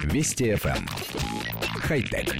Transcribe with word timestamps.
Вести 0.00 0.52
FM. 0.52 0.76
Эм. 0.76 0.86
Хай-тек. 1.80 2.34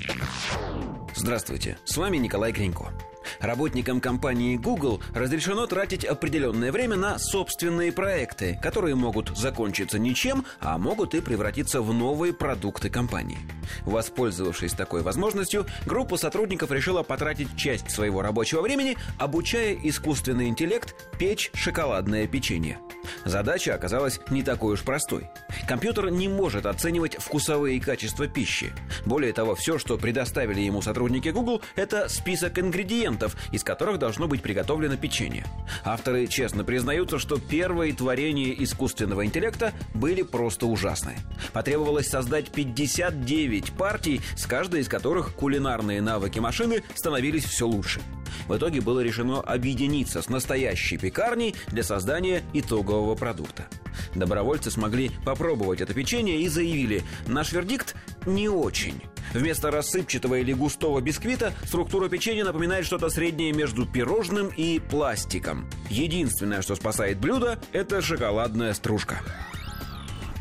Здравствуйте, 1.14 1.78
с 1.84 1.96
вами 1.96 2.17
Николай 2.17 2.52
Кренько. 2.52 2.92
Работникам 3.40 4.00
компании 4.00 4.56
Google 4.56 5.01
разрешено 5.14 5.67
тратить 5.67 6.04
определенное 6.04 6.73
время 6.73 6.96
на 6.96 7.19
собственные 7.19 7.93
проекты, 7.93 8.59
которые 8.62 8.95
могут 8.95 9.37
закончиться 9.37 9.99
ничем, 9.99 10.45
а 10.61 10.79
могут 10.79 11.15
и 11.15 11.21
превратиться 11.21 11.83
в 11.83 11.93
новые 11.93 12.33
продукты 12.33 12.91
компании. 12.91 13.38
Воспользовавшись 13.84 14.73
такой 14.73 15.03
возможностью, 15.03 15.66
группа 15.87 16.16
сотрудников 16.16 16.71
решила 16.73 17.03
потратить 17.03 17.57
часть 17.57 17.91
своего 17.91 18.23
рабочего 18.23 18.62
времени, 18.62 18.96
обучая 19.19 19.75
искусственный 19.82 20.48
интеллект 20.48 20.95
печь 21.19 21.50
шоколадное 21.55 22.27
печенье. 22.27 22.79
Задача 23.25 23.75
оказалась 23.75 24.20
не 24.30 24.43
такой 24.43 24.75
уж 24.75 24.82
простой. 24.82 25.30
Компьютер 25.68 26.11
не 26.11 26.29
может 26.29 26.66
оценивать 26.66 27.16
вкусовые 27.16 27.80
качества 27.80 28.27
пищи. 28.27 28.72
Более 29.04 29.32
того, 29.32 29.54
все, 29.54 29.79
что 29.79 29.98
предоставили 29.98 30.61
ему 30.61 30.82
сотрудники 30.82 31.29
Google, 31.29 31.62
это 31.76 32.08
список 32.08 32.58
ингредиентов, 32.58 33.36
из 33.53 33.62
которых 33.64 33.98
должно 33.98 34.27
быть 34.28 34.42
приготовлено 34.42 34.97
печенье. 34.97 35.45
Авторы 35.84 36.27
честно 36.27 36.64
признаются, 36.64 37.19
что 37.19 37.39
первые 37.39 37.92
творения 37.92 38.53
искусственного 38.53 39.25
интеллекта 39.25 39.73
были 39.95 40.23
просто 40.23 40.67
ужасны. 40.67 41.17
Потребовалось 41.53 42.09
создать 42.09 42.50
59 42.50 43.73
партий, 43.73 44.20
с 44.36 44.47
каждой 44.47 44.81
из 44.81 44.89
которых 44.89 45.34
кулинарные 45.34 46.00
навыки 46.00 46.39
машины 46.39 46.83
становились 46.95 47.45
все 47.45 47.67
лучше. 47.67 48.00
В 48.48 48.56
итоге 48.56 48.81
было 48.81 49.01
решено 49.01 49.41
объединиться 49.41 50.23
с 50.23 50.28
настоящей 50.28 50.97
пекарней 50.97 51.55
для 51.69 51.83
создания 51.83 52.42
итогового 52.53 53.15
продукта. 53.15 53.67
Добровольцы 54.15 54.70
смогли 54.70 55.11
попробовать 55.25 55.81
это 55.81 55.95
печенье 55.95 56.41
и 56.41 56.48
заявили, 56.48 57.03
наш 57.27 57.53
вердикт 57.53 57.95
не 58.27 58.48
очень. 58.48 59.01
Вместо 59.33 59.70
рассыпчатого 59.70 60.37
или 60.37 60.53
густого 60.53 61.01
бисквита 61.01 61.55
структура 61.65 62.09
печенья 62.09 62.45
напоминает 62.45 62.84
что-то 62.84 63.09
среднее 63.09 63.53
между 63.53 63.87
пирожным 63.87 64.49
и 64.49 64.79
пластиком. 64.79 65.69
Единственное, 65.89 66.62
что 66.62 66.75
спасает 66.75 67.19
блюдо, 67.19 67.59
это 67.73 68.03
шоколадная 68.03 68.75
стружка. 68.75 69.21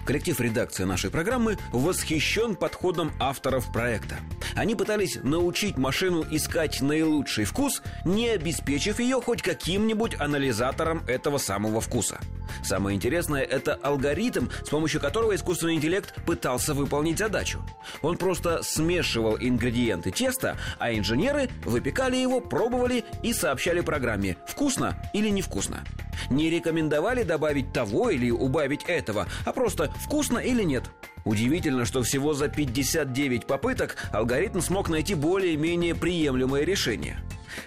Коллектив 0.06 0.40
редакции 0.40 0.84
нашей 0.84 1.10
программы 1.10 1.58
восхищен 1.72 2.56
подходом 2.56 3.12
авторов 3.20 3.72
проекта. 3.72 4.18
Они 4.56 4.76
пытались 4.76 5.20
научить 5.24 5.78
машину 5.78 6.26
искать 6.30 6.82
наилучший 6.82 7.46
вкус, 7.46 7.82
не 8.04 8.30
обеспечив 8.30 9.00
ее 9.00 9.22
хоть 9.22 9.42
каким-нибудь 9.42 10.20
анализатором 10.20 11.04
этого 11.08 11.38
самого 11.38 11.82
вкуса. 11.82 12.20
Самое 12.64 12.96
интересное– 12.96 13.44
это 13.44 13.76
алгоритм, 13.76 14.48
с 14.66 14.70
помощью 14.70 15.00
которого 15.00 15.36
искусственный 15.36 15.76
интеллект 15.76 16.14
пытался 16.26 16.74
выполнить 16.74 17.18
задачу. 17.18 17.64
Он 18.02 18.18
просто 18.18 18.62
смешивал 18.64 19.38
ингредиенты 19.40 20.12
теста, 20.12 20.58
а 20.80 20.94
инженеры 20.94 21.50
выпекали 21.64 22.18
его, 22.18 22.42
пробовали 22.42 23.06
и 23.24 23.34
сообщали 23.34 23.82
программе– 23.82 24.38
вкусно 24.48 25.02
или 25.14 25.30
невкусно 25.30 25.84
не 26.30 26.50
рекомендовали 26.50 27.24
добавить 27.24 27.74
того 27.74 28.10
или 28.10 28.30
убавить 28.30 28.84
этого, 28.88 29.28
а 29.46 29.54
просто 29.54 29.92
вкусно 30.00 30.38
или 30.38 30.64
нет. 30.64 30.84
Удивительно, 31.24 31.86
что 31.86 32.02
всего 32.04 32.34
за 32.34 32.48
59 32.48 33.46
попыток 33.46 33.98
алгоритм 34.12 34.60
смог 34.60 34.90
найти 34.90 35.14
более-менее 35.14 35.96
приемлемое 35.96 36.64
решение. 36.64 37.18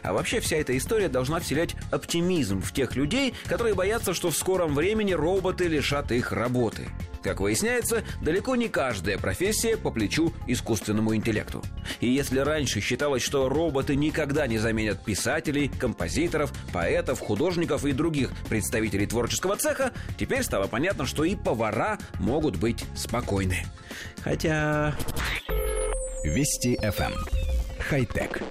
А 0.02 0.12
вообще 0.12 0.40
вся 0.40 0.56
эта 0.56 0.76
история 0.76 1.08
должна 1.08 1.40
вселять 1.40 1.74
оптимизм 1.90 2.60
в 2.60 2.72
тех 2.72 2.96
людей, 2.96 3.34
которые 3.46 3.74
боятся, 3.74 4.14
что 4.14 4.30
в 4.30 4.36
скором 4.36 4.74
времени 4.74 5.12
роботы 5.12 5.68
лишат 5.68 6.12
их 6.12 6.32
работы. 6.32 6.88
Как 7.24 7.40
выясняется, 7.40 8.04
далеко 8.20 8.54
не 8.54 8.68
каждая 8.68 9.16
профессия 9.16 9.78
по 9.78 9.90
плечу 9.90 10.34
искусственному 10.46 11.16
интеллекту. 11.16 11.62
И 12.00 12.06
если 12.06 12.38
раньше 12.38 12.82
считалось, 12.82 13.22
что 13.22 13.48
роботы 13.48 13.96
никогда 13.96 14.46
не 14.46 14.58
заменят 14.58 15.02
писателей, 15.02 15.68
композиторов, 15.68 16.52
поэтов, 16.70 17.20
художников 17.20 17.86
и 17.86 17.92
других 17.92 18.30
представителей 18.50 19.06
творческого 19.06 19.56
цеха, 19.56 19.92
теперь 20.18 20.42
стало 20.42 20.66
понятно, 20.66 21.06
что 21.06 21.24
и 21.24 21.34
повара 21.34 21.98
могут 22.18 22.56
быть 22.56 22.84
спокойны. 22.94 23.64
Хотя... 24.22 24.94
Вести 26.24 26.76
FM. 26.76 27.12
Эм. 27.12 27.14
Хай-тек. 27.88 28.42